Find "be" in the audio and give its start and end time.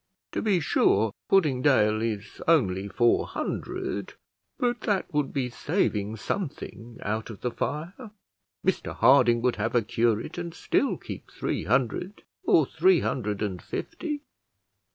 0.41-0.59, 5.31-5.47